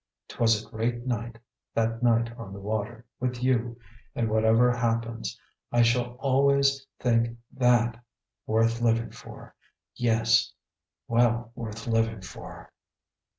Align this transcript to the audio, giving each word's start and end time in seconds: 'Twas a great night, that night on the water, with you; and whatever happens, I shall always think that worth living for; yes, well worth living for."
'Twas 0.29 0.65
a 0.65 0.67
great 0.71 1.05
night, 1.05 1.37
that 1.75 2.01
night 2.01 2.35
on 2.35 2.51
the 2.53 2.59
water, 2.59 3.05
with 3.19 3.43
you; 3.43 3.77
and 4.15 4.31
whatever 4.31 4.71
happens, 4.71 5.39
I 5.71 5.83
shall 5.83 6.13
always 6.15 6.87
think 6.99 7.37
that 7.51 8.03
worth 8.47 8.81
living 8.81 9.11
for; 9.11 9.53
yes, 9.93 10.53
well 11.07 11.51
worth 11.53 11.85
living 11.85 12.21
for." 12.21 12.71